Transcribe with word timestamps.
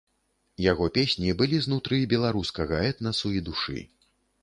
Яго 0.71 0.87
песні 0.95 1.35
былі 1.43 1.61
знутры 1.67 2.01
беларускага 2.17 2.83
этнасу 2.91 3.37
і 3.39 3.47
душы. 3.53 3.89